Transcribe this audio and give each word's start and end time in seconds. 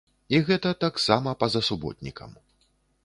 І 0.35 0.37
гэта 0.47 0.71
таксама 0.85 1.35
па-за 1.43 1.61
суботнікам. 1.71 2.31